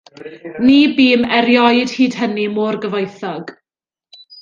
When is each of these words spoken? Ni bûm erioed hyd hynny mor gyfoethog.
Ni 0.69 0.79
bûm 0.95 1.21
erioed 1.39 1.91
hyd 1.99 2.17
hynny 2.23 2.47
mor 2.57 2.81
gyfoethog. 2.87 3.57